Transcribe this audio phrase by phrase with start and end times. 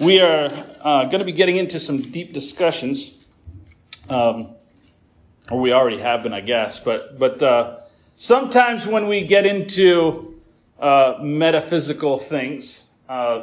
[0.00, 0.50] We are
[0.80, 3.22] uh, going to be getting into some deep discussions,
[4.08, 4.48] um,
[5.50, 6.78] or we already have been, I guess.
[6.78, 7.80] But but uh,
[8.16, 10.40] sometimes when we get into
[10.78, 13.42] uh, metaphysical things, uh,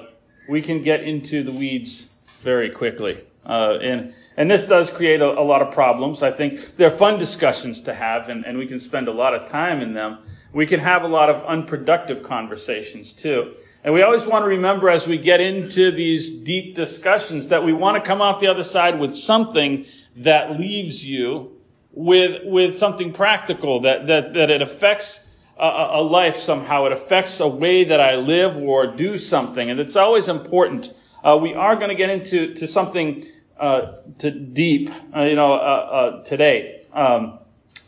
[0.50, 2.10] we can get into the weeds
[2.40, 6.24] very quickly, uh, and and this does create a, a, lot of problems.
[6.24, 9.48] I think they're fun discussions to have, and, and we can spend a lot of
[9.48, 10.18] time in them.
[10.54, 13.54] We can have a lot of unproductive conversations too.
[13.88, 17.72] And we always want to remember as we get into these deep discussions that we
[17.72, 19.86] want to come out the other side with something
[20.18, 21.54] that leaves you
[21.94, 26.84] with, with something practical, that, that, that it affects a, a life somehow.
[26.84, 29.70] It affects a way that I live or do something.
[29.70, 30.94] And it's always important.
[31.24, 33.24] Uh, we are going to get into to something
[33.58, 36.84] uh, to deep, uh, you know, uh, uh, today.
[36.92, 37.40] Um,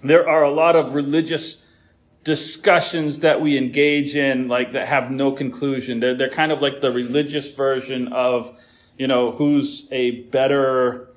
[0.02, 1.66] there are a lot of religious
[2.24, 6.00] discussions that we engage in, like that have no conclusion.
[6.00, 8.58] They're, they're kind of like the religious version of,
[8.98, 11.10] you know, who's a better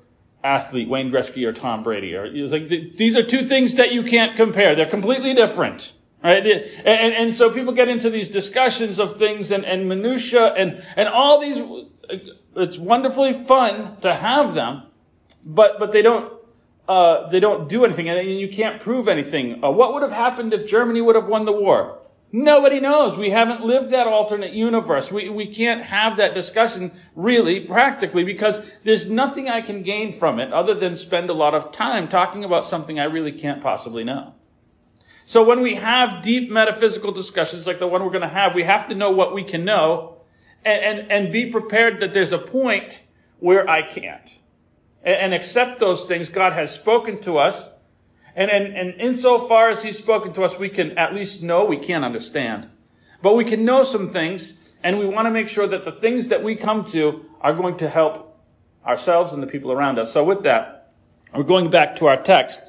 [0.43, 2.15] athlete, Wayne Gretzky or Tom Brady.
[2.15, 4.75] Or it's like these are two things that you can't compare.
[4.75, 5.93] They're completely different.
[6.23, 6.45] Right?
[6.45, 11.09] And, and so people get into these discussions of things and, and minutia and, and
[11.09, 11.61] all these,
[12.55, 14.83] it's wonderfully fun to have them,
[15.45, 16.32] but, but they don't
[16.87, 19.63] uh, they don't do anything and you can't prove anything.
[19.63, 21.99] Uh, what would have happened if Germany would have won the war?
[22.35, 23.15] Nobody knows.
[23.15, 25.11] We haven't lived that alternate universe.
[25.11, 30.39] We, we can't have that discussion really practically because there's nothing I can gain from
[30.39, 34.03] it other than spend a lot of time talking about something I really can't possibly
[34.03, 34.33] know.
[35.25, 38.63] So when we have deep metaphysical discussions like the one we're going to have, we
[38.63, 40.17] have to know what we can know
[40.65, 43.03] and, and, and be prepared that there's a point
[43.39, 44.39] where I can't
[45.03, 46.29] and accept those things.
[46.29, 47.69] God has spoken to us.
[48.35, 51.77] And, and, and insofar as He's spoken to us, we can at least know, we
[51.77, 52.67] can't understand.
[53.21, 56.29] But we can know some things, and we want to make sure that the things
[56.29, 58.39] that we come to are going to help
[58.85, 60.11] ourselves and the people around us.
[60.11, 60.91] So with that,
[61.33, 62.61] we're going back to our text.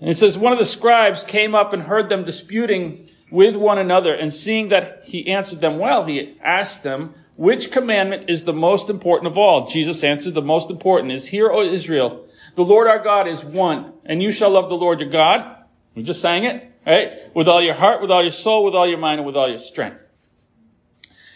[0.00, 3.78] And it says, one of the scribes came up and heard them disputing with one
[3.78, 8.52] another, and seeing that he answered them well, he asked them, which commandment is the
[8.52, 9.66] most important of all?
[9.66, 13.92] Jesus answered, the most important is, Hear, O Israel, the Lord our God is one,
[14.06, 15.64] and you shall love the Lord your God.
[15.94, 17.12] We just sang it, right?
[17.34, 19.48] With all your heart, with all your soul, with all your mind, and with all
[19.48, 20.08] your strength.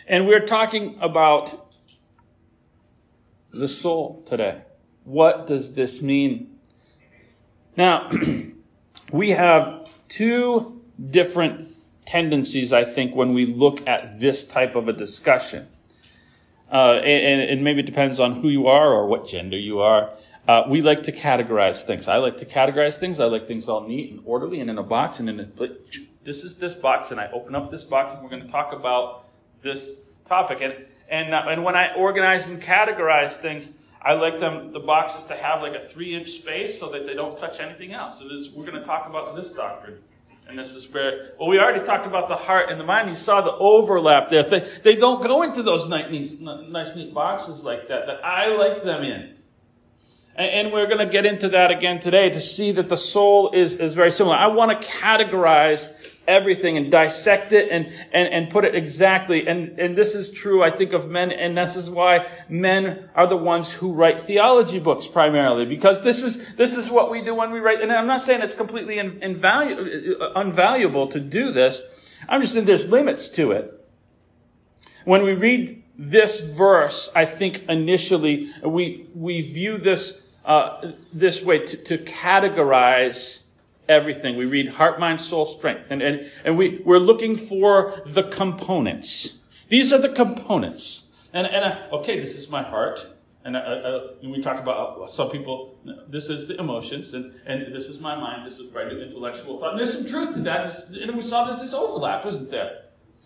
[0.07, 1.77] And we're talking about
[3.51, 4.63] the soul today.
[5.05, 6.59] What does this mean?
[7.77, 8.11] Now,
[9.13, 10.81] we have two
[11.11, 15.69] different tendencies, I think, when we look at this type of a discussion
[16.73, 20.11] uh, and, and, maybe it depends on who you are or what gender you are.
[20.47, 22.07] Uh, we like to categorize things.
[22.07, 23.19] I like to categorize things.
[23.19, 25.21] I like things all neat and orderly and in a box.
[25.21, 25.69] And in a,
[26.25, 28.73] this is this box, and I open up this box, and we're going to talk
[28.73, 29.27] about
[29.63, 29.97] this
[30.29, 30.59] topic.
[30.63, 30.75] And
[31.09, 35.35] and uh, and when I organize and categorize things, I like them the boxes to
[35.35, 38.21] have like a three inch space so that they don't touch anything else.
[38.21, 39.99] So this, we're going to talk about this doctrine
[40.49, 43.09] and this is where, well, we already talked about the heart and the mind.
[43.09, 44.43] You saw the overlap there.
[44.43, 48.49] They, they don't go into those nice, neat, nice, neat boxes like that, that I
[48.49, 49.37] like them in.
[50.35, 53.53] And, and we're going to get into that again today to see that the soul
[53.53, 54.35] is, is very similar.
[54.35, 59.47] I want to categorize everything and dissect it and, and, and put it exactly.
[59.47, 63.27] And, and this is true, I think, of men, and this is why men are
[63.27, 67.35] the ones who write theology books primarily, because this is, this is what we do
[67.35, 67.83] when we write.
[67.83, 72.15] And I'm not saying it's completely in, unvaluable to do this.
[72.29, 73.77] I'm just saying there's limits to it.
[75.05, 81.59] When we read this verse, I think initially we, we view this, uh, this way
[81.67, 83.50] to, to categorize
[83.91, 84.37] everything.
[84.37, 85.91] We read heart, mind, soul, strength.
[85.91, 89.45] And, and, and we, we're looking for the components.
[89.69, 91.11] These are the components.
[91.33, 93.07] And, and uh, okay, this is my heart.
[93.45, 97.89] And uh, uh, we talk about some people, this is the emotions, and, and this
[97.89, 99.71] is my mind, this is right, intellectual thought.
[99.71, 100.77] And there's some truth to that.
[100.91, 102.83] And we saw there's this overlap, isn't there?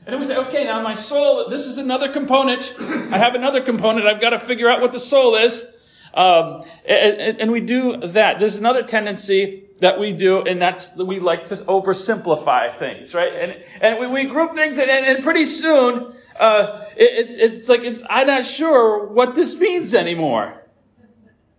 [0.07, 2.75] And then we say, okay, now my soul, this is another component.
[3.11, 4.07] I have another component.
[4.07, 5.67] I've got to figure out what the soul is.
[6.13, 8.39] Um, and, and, we do that.
[8.39, 13.35] There's another tendency that we do, and that's we like to oversimplify things, right?
[13.35, 18.03] And and we, we group things, and, and pretty soon, uh, it, it's like it's
[18.09, 20.65] I'm not sure what this means anymore.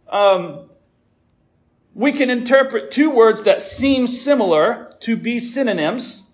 [0.10, 0.72] Um,
[1.94, 6.31] we can interpret two words that seem similar to be synonyms,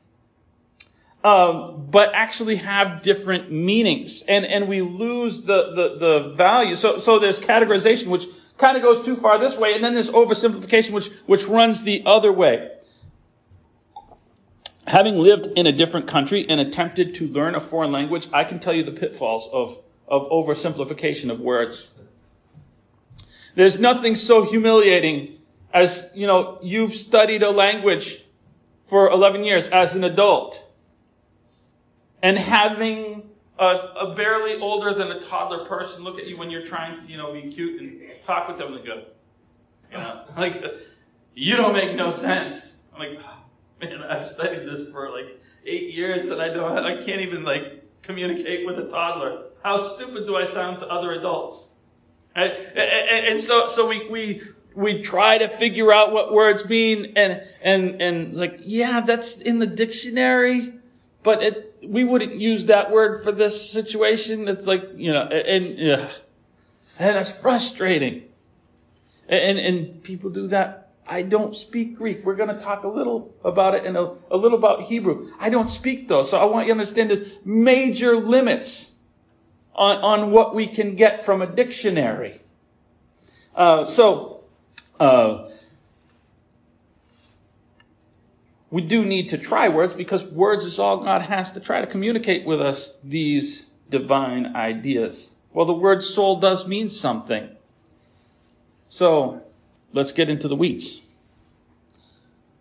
[1.26, 6.76] um, but actually have different meanings, and and we lose the the the value.
[6.76, 10.09] So so there's categorization, which kind of goes too far this way, and then there's
[10.09, 12.69] oversimplification, which, which runs the other way.
[14.88, 18.59] Having lived in a different country and attempted to learn a foreign language, I can
[18.59, 19.77] tell you the pitfalls of,
[20.07, 21.92] of oversimplification of words.
[23.56, 25.38] There's nothing so humiliating
[25.74, 28.24] as, you know, you've studied a language
[28.86, 30.68] for 11 years as an adult
[32.21, 33.20] and having
[33.62, 37.06] a, a, barely older than a toddler person look at you when you're trying to,
[37.06, 39.04] you know, be cute and talk with them and go, uh,
[39.92, 40.63] you know, like,
[41.36, 42.81] you don't make no sense.
[42.94, 43.38] I'm like, oh,
[43.80, 47.84] man, I've studied this for like eight years and I don't, I can't even like
[48.02, 49.44] communicate with a toddler.
[49.64, 51.69] How stupid do I sound to other adults?
[52.36, 54.42] And, and so, so we, we,
[54.74, 59.60] we try to figure out what words mean and, and, and like, yeah, that's in
[59.60, 60.74] the dictionary,
[61.23, 64.47] but it, we wouldn't use that word for this situation.
[64.47, 66.09] It's like, you know, and, yeah,
[67.00, 68.23] and it's frustrating.
[69.29, 70.89] And, and people do that.
[71.07, 72.25] I don't speak Greek.
[72.25, 75.29] We're going to talk a little about it and a, a little about Hebrew.
[75.39, 76.29] I don't speak those.
[76.29, 78.95] So I want you to understand there's major limits
[79.75, 82.41] on, on what we can get from a dictionary.
[83.56, 84.44] Uh, so,
[85.00, 85.50] uh,
[88.71, 91.88] we do need to try words because words is all God has to try to
[91.88, 95.33] communicate with us these divine ideas.
[95.53, 97.50] Well, the word soul does mean something.
[98.88, 99.44] So,
[99.91, 101.06] let's get into the weeds.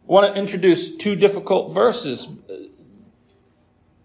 [0.08, 2.28] I want to introduce two difficult verses.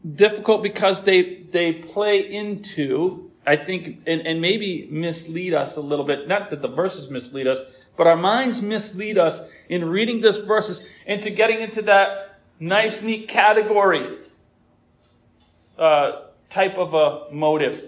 [0.07, 6.05] Difficult because they, they play into, I think, and, and maybe mislead us a little
[6.05, 6.27] bit.
[6.27, 7.59] Not that the verses mislead us,
[7.95, 9.39] but our minds mislead us
[9.69, 14.17] in reading this verses into getting into that nice, neat category
[15.77, 17.83] uh, type of a motive.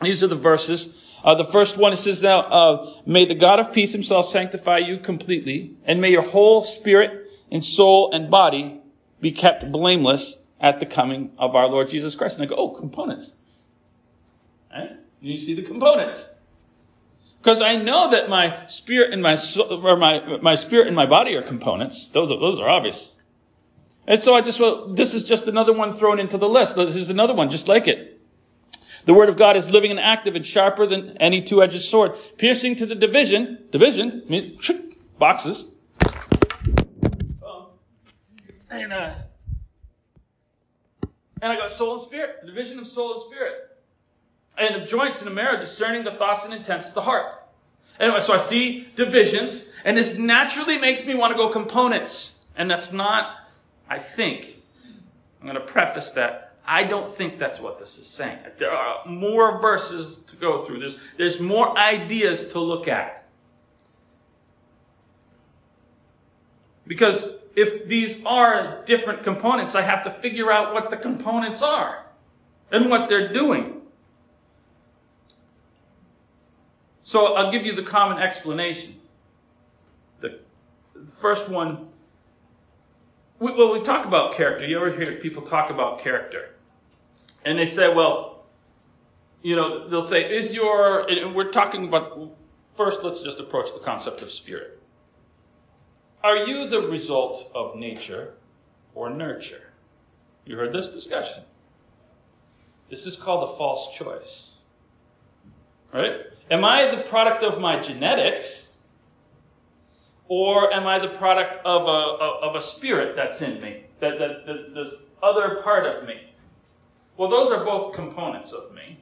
[0.00, 1.06] These are the verses.
[1.22, 4.78] Uh, the first one it says now, uh, may the God of peace himself sanctify
[4.78, 8.80] you completely, and may your whole spirit and soul and body
[9.20, 12.38] be kept blameless at the coming of our Lord Jesus Christ.
[12.38, 13.34] And I go, oh, components.
[14.72, 14.92] Right?
[15.20, 16.34] You see the components.
[17.40, 21.06] Because I know that my spirit and my soul, or my, my spirit and my
[21.06, 22.08] body are components.
[22.10, 23.14] Those are, those are obvious.
[24.06, 26.76] And so I just, well, this is just another one thrown into the list.
[26.76, 28.20] This is another one just like it.
[29.06, 32.76] The word of God is living and active and sharper than any two-edged sword, piercing
[32.76, 34.58] to the division, division, I mean,
[35.18, 35.64] boxes.
[38.68, 39.14] And, uh,
[41.42, 43.69] and I got soul and spirit, the division of soul and spirit
[44.60, 47.26] and of joints in a marrow, discerning the thoughts and intents of the heart.
[47.98, 52.44] Anyway, so I see divisions, and this naturally makes me want to go components.
[52.56, 53.36] And that's not,
[53.88, 54.56] I think,
[55.40, 56.54] I'm going to preface that.
[56.66, 58.38] I don't think that's what this is saying.
[58.58, 60.80] There are more verses to go through.
[60.80, 63.26] There's, there's more ideas to look at.
[66.86, 72.04] Because if these are different components, I have to figure out what the components are
[72.70, 73.79] and what they're doing.
[77.10, 78.94] So I'll give you the common explanation.
[80.20, 80.38] The
[81.12, 81.88] first one,
[83.40, 84.64] we, well, we talk about character.
[84.64, 86.54] You ever hear people talk about character?
[87.44, 88.44] And they say, well,
[89.42, 92.30] you know, they'll say, is your, and we're talking about,
[92.76, 94.80] first let's just approach the concept of spirit.
[96.22, 98.34] Are you the result of nature
[98.94, 99.72] or nurture?
[100.44, 101.42] You heard this discussion.
[102.88, 104.49] This is called a false choice.
[105.92, 106.20] Right?
[106.50, 108.72] Am I the product of my genetics?
[110.28, 113.84] Or am I the product of a, of a spirit that's in me?
[113.98, 116.20] That, that, that, this other part of me?
[117.16, 118.98] Well, those are both components of me.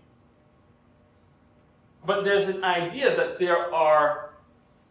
[2.06, 4.30] But there's an idea that there are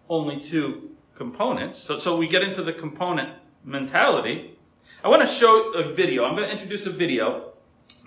[0.10, 1.80] only two components.
[1.80, 3.30] So, so we get into the component
[3.64, 4.58] mentality.
[5.04, 6.24] I want to show a video.
[6.24, 7.54] I'm going to introduce a video.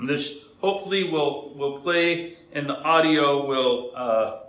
[0.07, 4.41] This hopefully will, will play and the audio will, uh,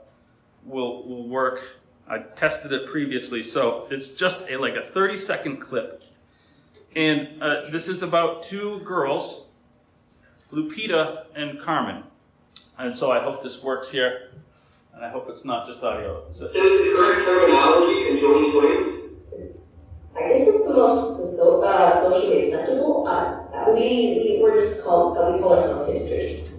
[0.66, 1.62] will, will work.
[2.08, 6.04] I tested it previously, so it's just a, like a 30 second clip.
[6.96, 9.46] And uh, this is about two girls,
[10.52, 12.04] Lupita and Carmen.
[12.78, 14.32] And so I hope this works here.
[14.94, 16.26] And I hope it's not just audio.
[16.32, 18.98] So is the correct terminology conjoining twins?
[20.18, 23.08] I guess it's the most so, uh, socially acceptable.
[23.08, 26.51] Uh, we, we were just called, uh, we call ourselves hipsters.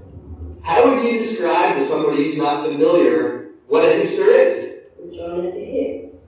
[0.63, 4.85] How would you describe to somebody who's not familiar what a hipster is?
[5.17, 6.23] Join at the hip.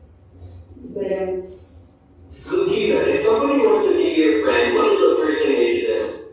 [0.95, 1.43] But um,
[2.45, 5.87] Lupita, if somebody wants to be your friend, what is the first thing they should
[5.87, 6.25] do?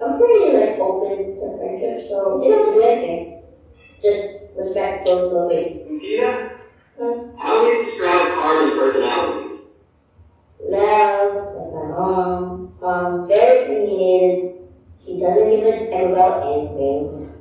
[0.00, 3.42] I'm pretty like open to friendship, so you don't have to do anything.
[4.02, 5.76] Just respect both both ways.
[5.86, 6.56] Lupita,
[7.36, 9.60] how would you describe Carmen's personality?
[10.60, 14.52] Loud, like my mom, um, very opinionated.
[15.04, 17.32] She She doesn't give a damn about anything.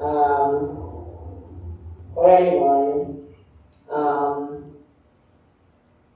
[0.00, 0.78] Um,
[2.14, 3.28] or anyone.
[3.90, 4.76] Um,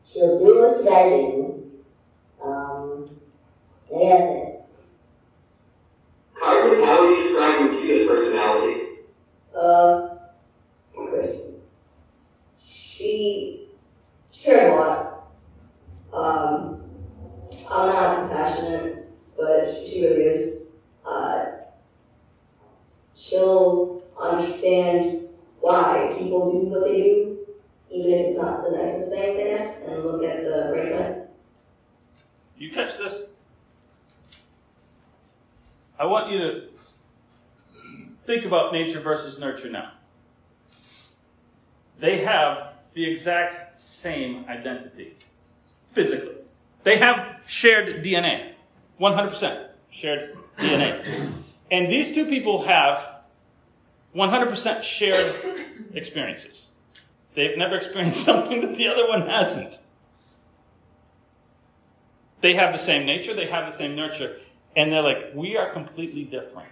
[0.05, 1.83] she'll do what you gotta do.
[2.43, 3.19] Um,
[3.91, 4.63] and I guess it.
[6.41, 8.85] How would, how would you describe Lupita's personality?
[9.55, 10.09] Uh,
[10.95, 11.55] Christian.
[12.63, 13.69] She,
[14.31, 15.33] she cares a lot.
[16.13, 16.83] Um,
[17.71, 20.63] I'm not compassionate, but she, she really is.
[21.07, 21.45] Uh,
[23.15, 25.29] she'll understand
[25.61, 27.39] why people do what they do,
[27.91, 31.29] even if it's not the nicest thing, I guess, and look at the bright side.
[32.57, 33.23] You catch this?
[35.99, 36.63] I want you to
[38.27, 39.93] think about nature versus nurture now.
[41.99, 45.17] They have the exact same identity
[45.93, 46.37] physically.
[46.85, 48.53] They have shared DNA,
[49.01, 51.33] 100% shared DNA.
[51.71, 53.23] And these two people have
[54.15, 55.35] 100% shared
[55.95, 56.73] experiences.
[57.35, 59.79] They've never experienced something that the other one hasn't.
[62.41, 64.37] They have the same nature, they have the same nurture,
[64.75, 66.69] and they're like, we are completely different.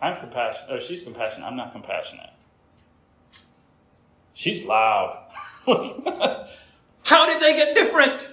[0.00, 2.30] I'm compassionate, or she's compassionate, I'm not compassionate.
[4.34, 5.26] She's loud.
[5.66, 8.28] How did they get different?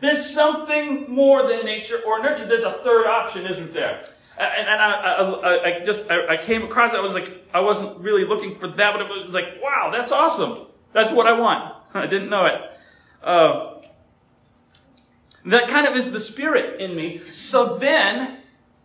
[0.00, 2.44] There's something more than nature or nurture.
[2.44, 4.04] There's a third option, isn't there?
[4.36, 6.96] And, and I, I, I, just I, I came across it.
[6.96, 10.10] I was like, I wasn't really looking for that, but it was like, wow, that's
[10.10, 10.66] awesome.
[10.92, 11.74] That's what I want.
[11.94, 12.60] I didn't know it.
[13.22, 13.74] Uh,
[15.44, 17.22] that kind of is the spirit in me.
[17.30, 18.38] So then,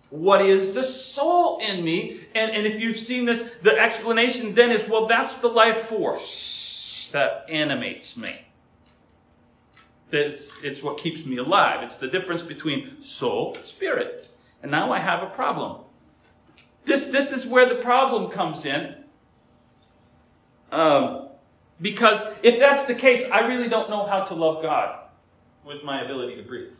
[0.09, 2.21] what is the soul in me?
[2.33, 7.09] And, and if you've seen this, the explanation then is, well, that's the life force
[7.11, 8.33] that animates me.
[10.11, 11.83] It's, it's what keeps me alive.
[11.83, 14.29] It's the difference between soul spirit.
[14.61, 15.81] And now I have a problem.
[16.85, 18.95] This, this is where the problem comes in.
[20.71, 21.27] Um,
[21.81, 24.99] because if that's the case, I really don't know how to love God
[25.65, 26.71] with my ability to breathe.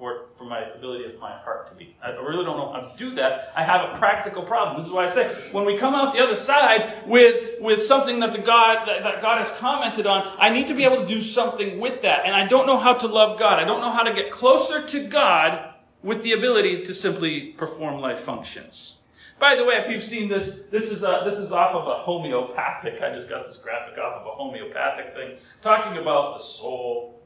[0.00, 1.96] Or for my ability of my heart to be.
[2.00, 3.52] I really don't know how to do that.
[3.56, 4.78] I have a practical problem.
[4.78, 8.20] This is why I say when we come out the other side with, with something
[8.20, 11.06] that the God that, that God has commented on, I need to be able to
[11.06, 12.26] do something with that.
[12.26, 13.58] And I don't know how to love God.
[13.58, 15.74] I don't know how to get closer to God
[16.04, 19.00] with the ability to simply perform life functions.
[19.38, 21.94] By the way, if you've seen this, this is, a, this is off of a
[21.94, 27.17] homeopathic, I just got this graphic off of a homeopathic thing, talking about the soul.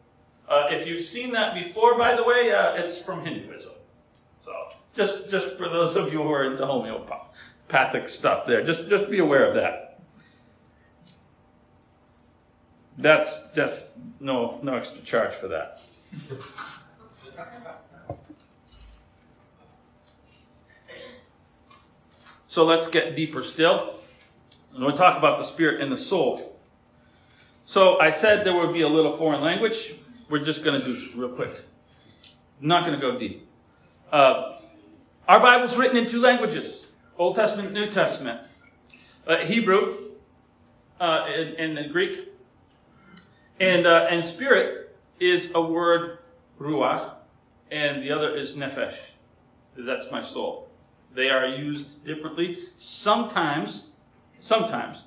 [0.52, 3.72] Uh, if you've seen that before, by the way, uh, it's from Hinduism.
[4.44, 4.52] So,
[4.94, 9.20] just, just for those of you who are into homeopathic stuff there, just, just be
[9.20, 9.98] aware of that.
[12.98, 15.80] That's just no, no extra charge for that.
[22.48, 23.94] So let's get deeper still.
[24.74, 26.60] And we'll talk about the spirit and the soul.
[27.64, 29.94] So I said there would be a little foreign language.
[30.32, 31.54] We're just going to do real quick.
[32.62, 33.46] I'm not going to go deep.
[34.10, 34.60] Uh,
[35.28, 36.86] our Bible's written in two languages
[37.18, 38.40] Old Testament, New Testament.
[39.26, 39.94] Uh, Hebrew
[40.98, 42.30] uh, and, and, Greek.
[43.60, 46.20] And, uh, and spirit is a word,
[46.58, 47.12] ruach,
[47.70, 48.96] and the other is nephesh.
[49.76, 50.70] That's my soul.
[51.14, 52.60] They are used differently.
[52.78, 53.90] Sometimes,
[54.40, 55.02] sometimes,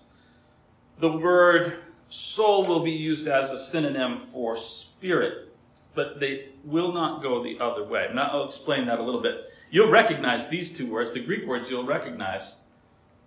[0.99, 1.79] the word
[2.15, 5.53] soul will be used as a synonym for spirit,
[5.93, 8.09] but they will not go the other way.
[8.13, 9.51] Now, I'll explain that a little bit.
[9.69, 12.55] You'll recognize these two words, the Greek words you'll recognize.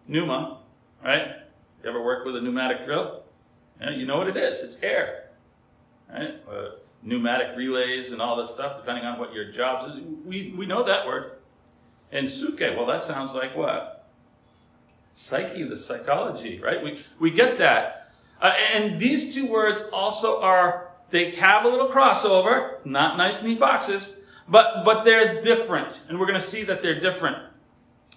[0.06, 0.60] Pneuma,
[1.04, 1.28] right?
[1.82, 3.22] You ever work with a pneumatic drill?
[3.80, 4.60] Yeah, you know what it is.
[4.60, 5.30] It's air,
[6.10, 6.36] right?
[6.50, 6.70] Uh,
[7.02, 10.02] pneumatic relays and all this stuff, depending on what your job is.
[10.24, 11.32] We, we know that word.
[12.10, 14.08] And psuche, well, that sounds like what?
[15.12, 16.82] Psyche, the psychology, right?
[16.82, 17.97] We, we get that.
[18.40, 23.58] Uh, and these two words also are, they have a little crossover, not nice, neat
[23.58, 24.18] boxes,
[24.48, 26.00] but, but they're different.
[26.08, 27.38] And we're going to see that they're different.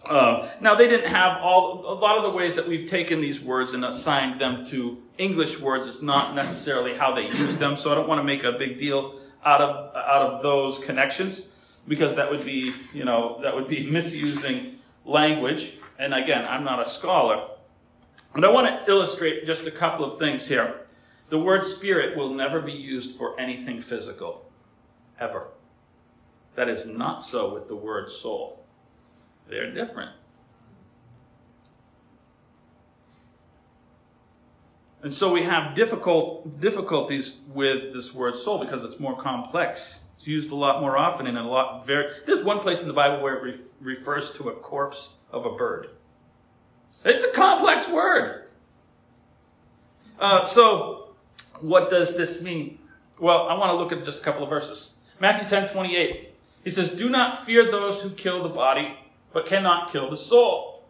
[0.06, 3.40] Uh, now, they didn't have all, a lot of the ways that we've taken these
[3.40, 7.92] words and assigned them to English words is not necessarily how they use them, so
[7.92, 11.54] I don't want to make a big deal out of, out of those connections
[11.88, 15.78] because that would be, you know, that would be misusing language.
[16.00, 17.48] And again, I'm not a scholar.
[18.34, 20.82] But I want to illustrate just a couple of things here.
[21.30, 24.50] The word spirit will never be used for anything physical,
[25.20, 25.48] ever.
[26.56, 28.66] That is not so with the word soul.
[29.48, 30.12] They're different.
[35.04, 40.28] And so we have difficult difficulties with this word soul because it's more complex It's
[40.28, 42.12] used a lot more often in a lot very.
[42.28, 45.56] There's one place in the Bible where it ref, refers to a corpse of a
[45.56, 45.90] bird.
[47.04, 48.46] It's a complex word.
[50.20, 51.16] Uh, so,
[51.62, 52.78] what does this mean?
[53.20, 54.92] Well, I want to look at just a couple of verses.
[55.20, 56.30] Matthew 10 28.
[56.64, 58.98] He says, Do not fear those who kill the body,
[59.34, 60.84] but cannot kill the soul.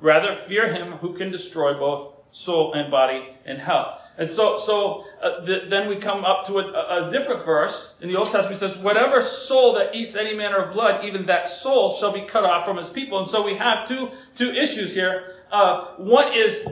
[0.00, 4.00] Rather, fear him who can destroy both soul and body in hell.
[4.16, 8.08] And so, so uh, th- then we come up to a, a, different verse in
[8.08, 8.54] the Old Testament.
[8.54, 12.20] It says, "Whatever soul that eats any manner of blood, even that soul shall be
[12.20, 15.34] cut off from his people." And so we have two two issues here.
[15.50, 16.66] Uh, one is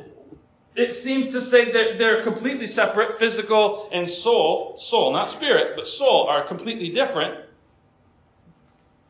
[0.74, 3.18] it seems to say that they're completely separate.
[3.18, 7.44] Physical and soul, soul, not spirit, but soul, are completely different.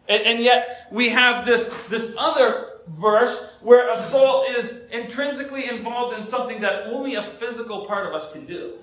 [0.09, 6.19] And, and yet we have this this other verse where a soul is intrinsically involved
[6.19, 8.75] in something that only a physical part of us can do.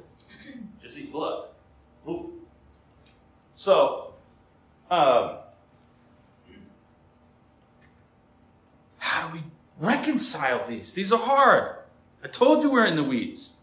[0.81, 1.49] Just eat blood.
[2.07, 2.31] Ooh.
[3.57, 4.13] So,
[4.89, 5.39] um,
[8.99, 9.43] how do we
[9.79, 10.93] reconcile these?
[10.93, 11.75] These are hard.
[12.23, 13.53] I told you we're in the weeds.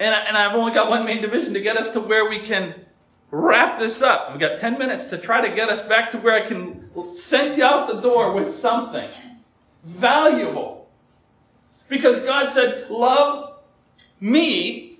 [0.00, 2.40] And, I, and I've only got one main division to get us to where we
[2.40, 2.74] can
[3.30, 4.30] wrap this up.
[4.30, 7.58] We've got 10 minutes to try to get us back to where I can send
[7.58, 9.10] you out the door with something
[9.84, 10.88] valuable.
[11.88, 13.54] Because God said, Love
[14.20, 14.98] me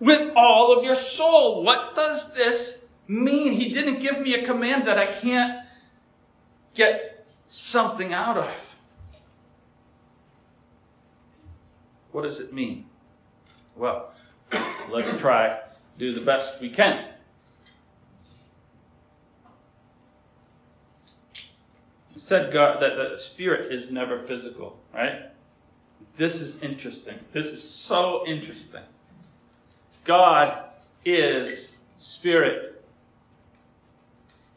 [0.00, 1.62] with all of your soul.
[1.62, 3.52] What does this mean?
[3.52, 5.63] He didn't give me a command that I can't
[6.74, 8.76] get something out of.
[12.12, 12.86] What does it mean?
[13.76, 14.12] Well,
[14.90, 15.60] let's try
[15.98, 17.06] do the best we can.
[22.24, 25.24] said God that the spirit is never physical, right?
[26.16, 27.18] This is interesting.
[27.34, 28.82] This is so interesting.
[30.04, 30.64] God
[31.04, 32.73] is spirit.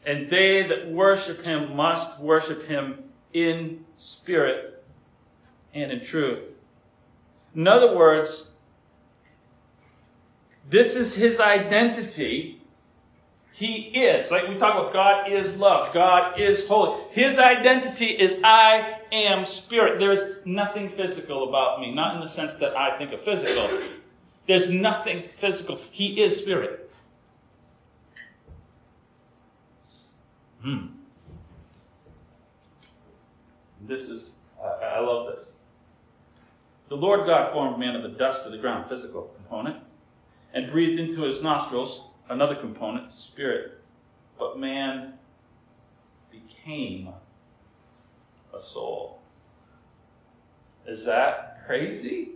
[0.08, 4.82] And they that worship him must worship him in spirit
[5.74, 6.60] and in truth.
[7.54, 8.52] In other words,
[10.66, 12.62] this is his identity
[13.52, 14.30] he is.
[14.30, 15.92] Like we talk about God is love.
[15.92, 17.02] God is holy.
[17.10, 19.98] His identity is I am spirit.
[19.98, 21.94] There is nothing physical about me.
[21.94, 23.68] Not in the sense that I think of physical.
[24.46, 25.78] There's nothing physical.
[25.90, 26.87] He is spirit.
[30.62, 30.86] Hmm.
[33.82, 35.56] This is, I love this.
[36.88, 39.76] The Lord God formed man of the dust of the ground, physical component,
[40.54, 43.82] and breathed into his nostrils another component, spirit.
[44.38, 45.14] But man
[46.30, 47.08] became
[48.54, 49.20] a soul.
[50.86, 52.30] Is that crazy?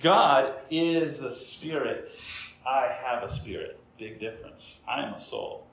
[0.00, 2.10] God is a spirit.
[2.66, 3.80] I have a spirit.
[3.98, 4.80] Big difference.
[4.86, 5.66] I am a soul.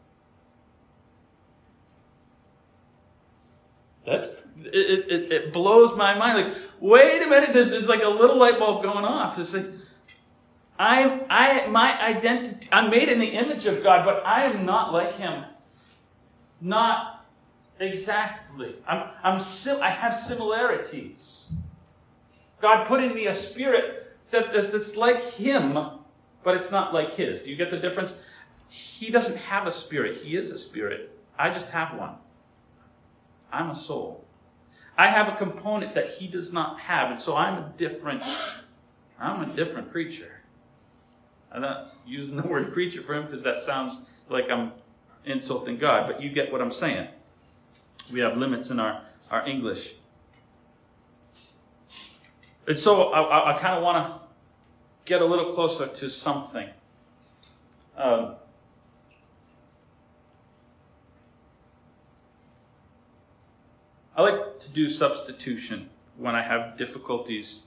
[4.06, 6.48] That's it, it, it blows my mind.
[6.48, 9.40] Like, wait a minute, there's, there's like a little light bulb going off.
[9.40, 9.66] It's like,
[10.78, 14.92] I, I, my identity, I'm made in the image of God, but I am not
[14.92, 15.46] like Him.
[16.60, 17.26] Not
[17.80, 18.76] exactly.
[18.88, 21.54] I'm, I'm sim- I have similarities.
[22.62, 25.78] God put in me a spirit that, that's like Him,
[26.44, 27.42] but it's not like His.
[27.42, 28.22] Do you get the difference?
[28.70, 31.18] He doesn't have a spirit, He is a spirit.
[31.38, 32.16] I just have one.
[33.54, 34.26] I'm a soul.
[34.98, 38.24] I have a component that He does not have, and so I'm a different.
[39.20, 40.42] I'm a different creature.
[41.52, 44.72] I'm not using the word creature for him because that sounds like I'm
[45.26, 47.08] insulting God, but you get what I'm saying.
[48.12, 49.96] We have limits in our, our English.
[52.68, 54.20] And so I, I, I kind of want to
[55.06, 56.70] get a little closer to something.
[57.98, 58.36] Um,
[64.16, 67.64] I like to do substitution when I have difficulties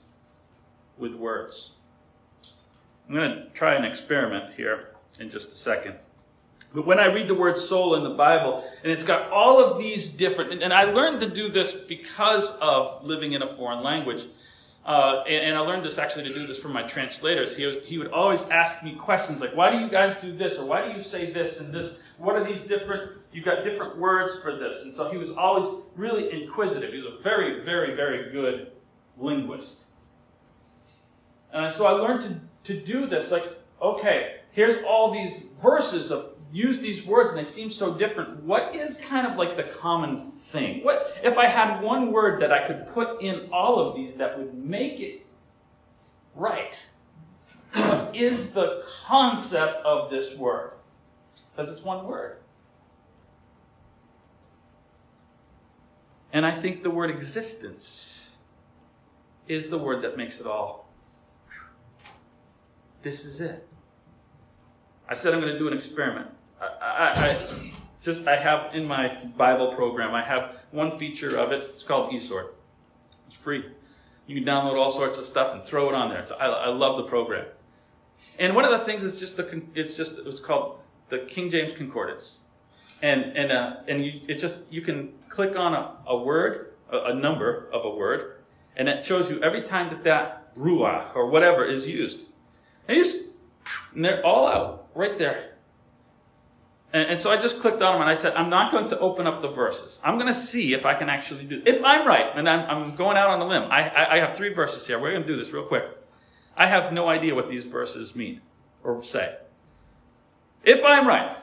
[0.97, 1.71] with words.
[3.07, 5.95] I'm going to try an experiment here in just a second.
[6.73, 9.77] But when I read the word soul in the Bible, and it's got all of
[9.77, 14.23] these different, and I learned to do this because of living in a foreign language.
[14.85, 17.57] Uh, and, and, I learned this actually to do this for my translators.
[17.57, 20.57] He, he would always ask me questions like, why do you guys do this?
[20.57, 21.97] Or why do you say this and this?
[22.17, 24.83] What are these different, you've got different words for this.
[24.85, 26.91] And so he was always really inquisitive.
[26.91, 28.71] He was a very, very, very good
[29.15, 29.83] linguist.
[31.53, 33.29] And so I learned to to do this.
[33.29, 33.47] Like,
[33.79, 38.41] okay, here's all these verses of use these words and they seem so different.
[38.43, 40.83] What is kind of like the common thing?
[40.83, 44.35] What if I had one word that I could put in all of these that
[44.39, 45.27] would make it
[46.33, 46.75] right?
[47.75, 50.71] what is the concept of this word?
[51.55, 52.37] Because it's one word.
[56.33, 58.31] And I think the word existence
[59.47, 60.89] is the word that makes it all.
[63.01, 63.67] This is it.
[65.07, 66.27] I said I'm going to do an experiment.
[66.59, 70.13] I, I, I, just I have in my Bible program.
[70.13, 71.71] I have one feature of it.
[71.73, 72.47] It's called e-Sword.
[73.27, 73.65] It's free.
[74.25, 76.25] You can download all sorts of stuff and throw it on there.
[76.25, 77.45] So I, I love the program.
[78.39, 81.73] And one of the things is just the it's just it's called the King James
[81.75, 82.39] Concordance,
[83.01, 87.11] and and uh, and you it just you can click on a, a word a,
[87.11, 88.37] a number of a word,
[88.75, 92.27] and it shows you every time that that ruach or whatever is used.
[92.87, 93.27] And you just
[93.93, 95.53] and they're all out right there.
[96.93, 98.99] And, and, so I just clicked on them and I said, I'm not going to
[98.99, 99.99] open up the verses.
[100.05, 102.95] I'm going to see if I can actually do If I'm right, and I'm, I'm
[102.95, 104.97] going out on a limb, I, I, I have three verses here.
[104.97, 105.83] We're going to do this real quick.
[106.55, 108.41] I have no idea what these verses mean
[108.83, 109.35] or say.
[110.63, 111.35] If I'm right,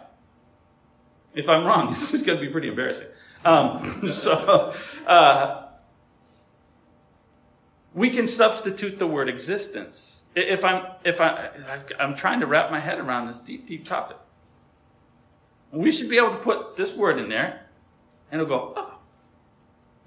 [1.34, 3.06] if I'm wrong, this is going to be pretty embarrassing.
[3.44, 4.74] Um, so,
[5.06, 5.66] uh,
[7.94, 11.50] we can substitute the word existence if I'm, if I,
[11.98, 14.16] I'm trying to wrap my head around this deep, deep topic.
[15.70, 17.66] We should be able to put this word in there,
[18.30, 18.94] and it'll go, oh,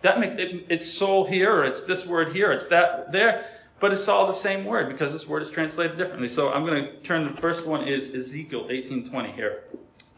[0.01, 3.45] that make it, it's soul here, or it's this word here, it's that there,
[3.79, 6.27] but it's all the same word because this word is translated differently.
[6.27, 7.25] So I'm going to turn.
[7.25, 9.63] The first one is Ezekiel 18:20 here.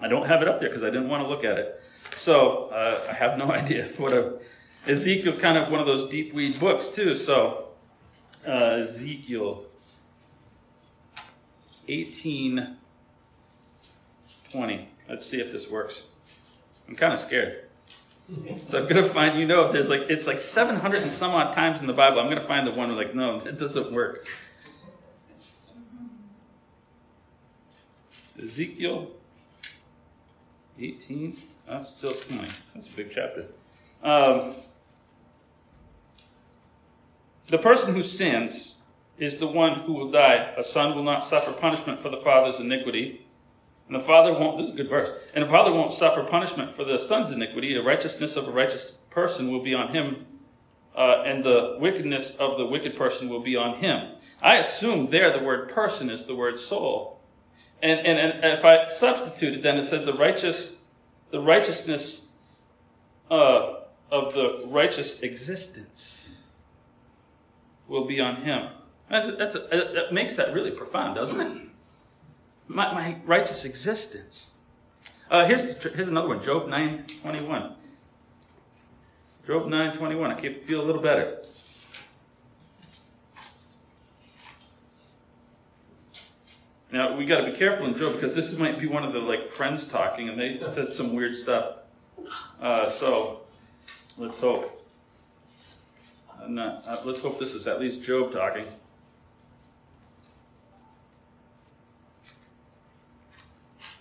[0.02, 1.80] I don't have it up there because I didn't want to look at it.
[2.16, 4.40] So uh, I have no idea what a
[4.88, 7.16] Ezekiel kind of one of those deep weed books too.
[7.16, 7.70] So
[8.48, 9.66] uh, Ezekiel
[11.88, 12.76] 18
[14.52, 14.88] 20.
[15.08, 16.04] Let's see if this works.
[16.88, 17.66] I'm kind of scared.
[18.66, 21.54] So I'm gonna find you know if there's like it's like 700 and some odd
[21.54, 22.20] times in the Bible.
[22.20, 24.28] I'm gonna find the one where like no, it doesn't work.
[28.42, 29.12] Ezekiel
[30.80, 31.38] 18.
[31.68, 32.48] That's still 20.
[32.74, 33.46] That's a big chapter.
[34.04, 34.56] Um,
[37.48, 38.76] the person who sins
[39.18, 40.54] is the one who will die.
[40.58, 43.26] A son will not suffer punishment for the father's iniquity.
[43.88, 46.72] And the father won't, this is a good verse, and the father won't suffer punishment
[46.72, 47.74] for the son's iniquity.
[47.74, 50.28] The righteousness of a righteous person will be on him,
[50.96, 54.12] uh, and the wickedness of the wicked person will be on him.
[54.44, 57.19] I assume there the word person is the word soul.
[57.82, 60.82] And, and, and if I substituted, then it said the righteous,
[61.32, 62.32] the righteousness
[63.32, 63.76] uh,
[64.12, 66.48] of the righteous existence
[67.88, 68.70] will be on him.
[69.10, 71.62] That's a, that makes that really profound, doesn't it?
[72.68, 74.54] My, my righteous existence.
[75.32, 77.74] Uh, here's, here's another one, Job 9.21.
[79.48, 81.44] Job 9.21, I can feel a little better.
[86.92, 89.20] Now we got to be careful in Job because this might be one of the
[89.20, 91.78] like friends talking, and they said some weird stuff.
[92.60, 93.42] Uh, so
[94.18, 94.76] let's hope.
[96.48, 98.66] Not, uh, let's hope this is at least Job talking.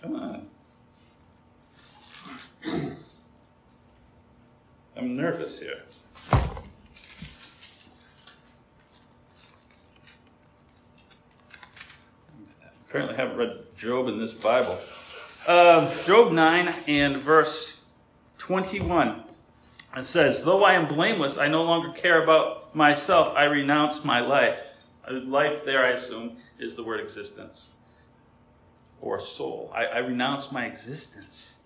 [0.01, 0.47] Come on.
[4.95, 5.83] I'm nervous here.
[12.89, 14.75] Apparently, haven't read Job in this Bible.
[15.45, 17.81] Uh, Job 9 and verse
[18.39, 19.25] 21.
[19.95, 23.35] It says, Though I am blameless, I no longer care about myself.
[23.35, 24.87] I renounce my life.
[25.07, 27.75] Life, there, I assume, is the word existence
[29.01, 29.71] or soul.
[29.71, 31.61] I, I renounce my existence.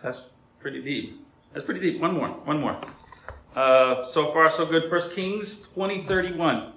[0.00, 0.26] That's
[0.60, 1.26] pretty deep.
[1.52, 2.00] That's pretty deep.
[2.00, 2.28] One more.
[2.28, 2.78] One more.
[3.56, 4.88] Uh, so far, so good.
[4.88, 6.72] First Kings 20, 31.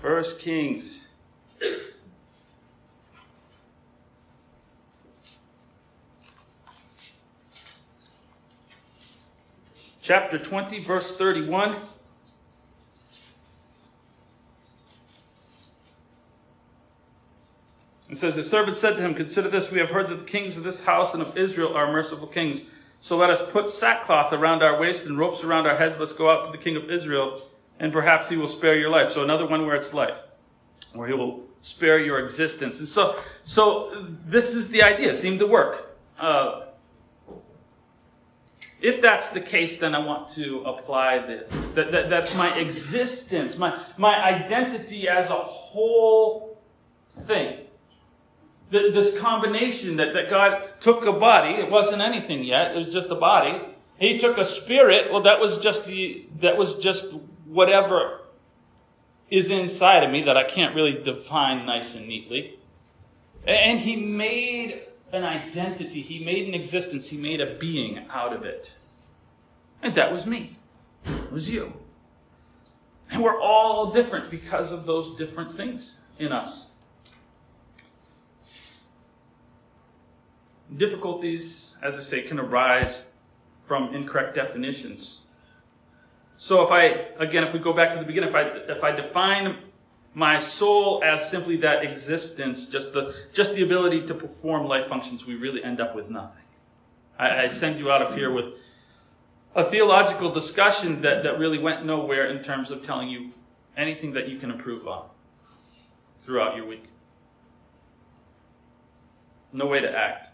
[0.00, 1.08] First Kings.
[10.00, 11.76] Chapter 20, verse 31.
[18.08, 20.56] It says, The servant said to him, Consider this, we have heard that the kings
[20.56, 22.62] of this house and of Israel are merciful kings.
[23.00, 25.98] So let us put sackcloth around our waists and ropes around our heads.
[25.98, 27.42] Let's go out to the king of Israel,
[27.78, 29.10] and perhaps he will spare your life.
[29.10, 30.20] So another one where it's life,
[30.92, 32.78] where he will spare your existence.
[32.78, 35.10] And so, so this is the idea.
[35.10, 35.98] It seemed to work.
[36.18, 36.66] Uh,
[38.80, 41.52] if that's the case, then I want to apply this.
[41.74, 46.58] That, that, that's my existence, my, my identity as a whole
[47.26, 47.58] thing
[48.70, 53.10] this combination that, that God took a body, it wasn't anything yet, it was just
[53.10, 53.60] a body.
[53.98, 57.06] He took a spirit, well that was just the that was just
[57.48, 58.20] whatever
[59.30, 62.58] is inside of me that I can't really define nice and neatly.
[63.46, 64.82] And he made
[65.12, 68.72] an identity, he made an existence, he made a being out of it.
[69.82, 70.56] And that was me.
[71.06, 71.72] It was you.
[73.10, 76.72] And we're all different because of those different things in us.
[80.76, 83.08] Difficulties, as I say, can arise
[83.62, 85.22] from incorrect definitions.
[86.38, 86.84] So if I,
[87.22, 89.58] again, if we go back to the beginning, if I, if I define
[90.14, 95.26] my soul as simply that existence, just the, just the ability to perform life functions,
[95.26, 96.44] we really end up with nothing.
[97.18, 98.54] I, I send you out of here with
[99.56, 103.32] a theological discussion that, that really went nowhere in terms of telling you
[103.76, 105.08] anything that you can improve on
[106.20, 106.84] throughout your week.
[109.52, 110.28] No way to act.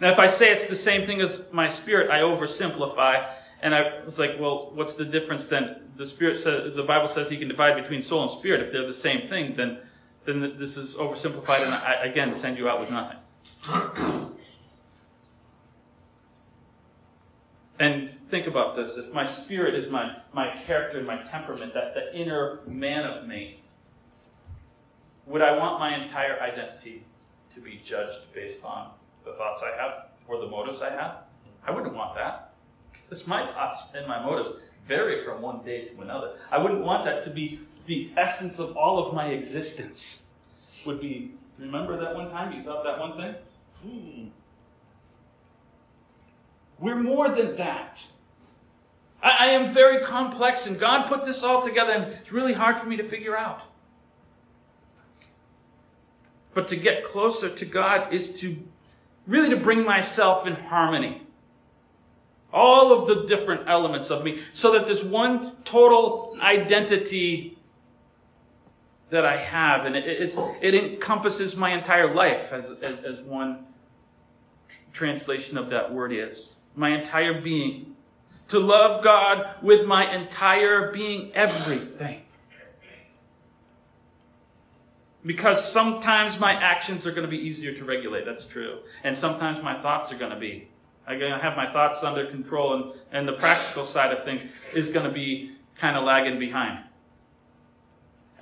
[0.00, 3.34] Now, if I say it's the same thing as my spirit, I oversimplify.
[3.60, 5.90] And I was like, well, what's the difference then?
[5.96, 8.60] The spirit says, the Bible says he can divide between soul and spirit.
[8.60, 9.78] If they're the same thing, then,
[10.24, 13.18] then this is oversimplified and I, again, send you out with nothing.
[17.80, 18.96] And think about this.
[18.96, 23.28] If my spirit is my, my character and my temperament, that the inner man of
[23.28, 23.62] me,
[25.26, 27.04] would I want my entire identity
[27.54, 28.90] to be judged based on
[29.24, 31.18] the thoughts I have or the motives I have?
[31.64, 32.47] I wouldn't want that.
[33.08, 36.36] Because my thoughts and my motives vary from one day to another.
[36.50, 40.24] I wouldn't want that to be the essence of all of my existence.
[40.84, 43.34] Would be, remember that one time you thought that one thing?
[43.82, 44.28] Hmm.
[46.78, 48.04] We're more than that.
[49.22, 52.76] I, I am very complex, and God put this all together, and it's really hard
[52.76, 53.62] for me to figure out.
[56.54, 58.56] But to get closer to God is to
[59.26, 61.22] really to bring myself in harmony.
[62.52, 67.58] All of the different elements of me, so that this one total identity
[69.10, 73.66] that I have, and it, it encompasses my entire life, as, as, as one
[74.92, 77.94] translation of that word is my entire being.
[78.48, 82.22] To love God with my entire being, everything.
[85.26, 88.78] Because sometimes my actions are going to be easier to regulate, that's true.
[89.04, 90.68] And sometimes my thoughts are going to be.
[91.08, 94.42] I'm going to have my thoughts under control, and, and the practical side of things
[94.74, 96.84] is going to be kind of lagging behind.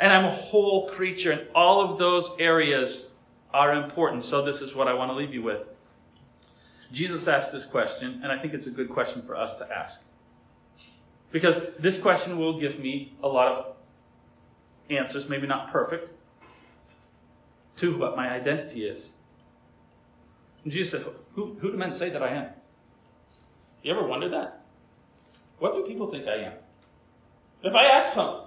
[0.01, 3.07] And I'm a whole creature, and all of those areas
[3.55, 4.25] are important.
[4.25, 5.63] So, this is what I want to leave you with.
[6.93, 10.03] Jesus asked this question, and I think it's a good question for us to ask.
[11.31, 13.77] Because this question will give me a lot of
[14.91, 16.19] answers, maybe not perfect,
[17.77, 19.13] to what my identity is.
[20.65, 22.49] And Jesus said, who, who do men say that I am?
[23.83, 24.65] You ever wonder that?
[25.59, 26.53] What do people think I am?
[27.63, 28.41] If I ask them,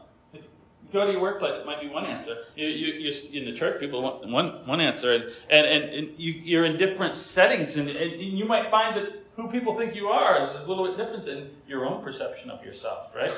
[0.91, 2.36] go to your workplace, it might be one answer.
[2.56, 5.13] You, you, in the church, people want one, one answer.
[5.13, 9.23] And, and, and, and you, are in different settings, and, and you might find that
[9.36, 12.63] who people think you are is a little bit different than your own perception of
[12.65, 13.32] yourself, right?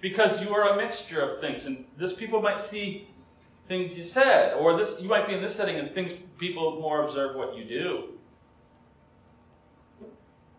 [0.00, 3.08] Because you are a mixture of things, and this people might see
[3.66, 7.06] things you said, or this you might be in this setting and things people more
[7.06, 8.08] observe what you do.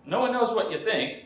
[0.05, 1.25] No one knows what you think,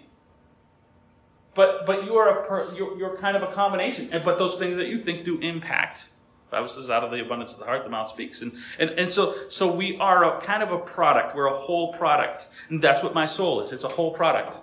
[1.56, 4.10] but but you are a per, you're, you're kind of a combination.
[4.12, 6.10] And, but those things that you think do impact.
[6.50, 8.92] The Bible says, "Out of the abundance of the heart, the mouth speaks." And and
[8.92, 11.36] and so so we are a kind of a product.
[11.36, 13.72] We're a whole product, and that's what my soul is.
[13.72, 14.58] It's a whole product.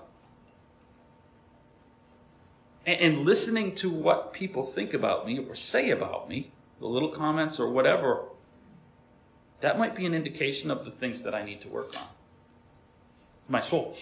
[2.87, 7.11] And, and listening to what people think about me or say about me, the little
[7.11, 8.25] comments or whatever,
[9.61, 12.09] that might be an indication of the things that I need to work on.
[13.49, 13.97] My soul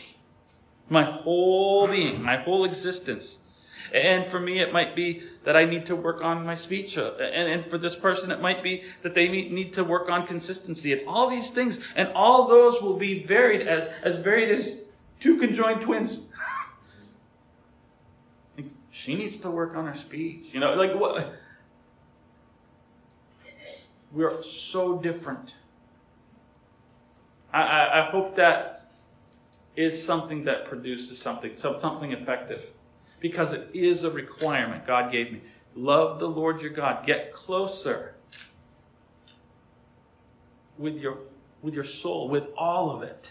[0.90, 3.38] my whole being, my whole existence.
[3.94, 6.98] And for me, it might be that I need to work on my speech.
[6.98, 10.26] Uh, and, and for this person, it might be that they need to work on
[10.26, 10.92] consistency.
[10.92, 14.83] And all these things, and all those will be varied as, as varied as
[15.18, 16.29] two conjoined twins.
[18.90, 20.48] she needs to work on her speech.
[20.53, 21.33] You know, like what?
[24.12, 25.55] We're so different.
[27.53, 28.79] I, I, I hope that
[29.76, 32.70] is something that produces something, something effective.
[33.20, 35.40] Because it is a requirement God gave me.
[35.76, 37.06] Love the Lord your God.
[37.06, 38.14] Get closer
[40.78, 41.18] with your,
[41.62, 43.30] with your soul, with all of it.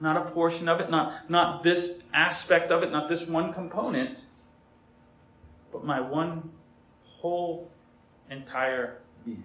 [0.00, 4.18] Not a portion of it, not, not this aspect of it, not this one component,
[5.70, 6.50] but my one
[7.04, 7.70] whole
[8.30, 9.44] entire being.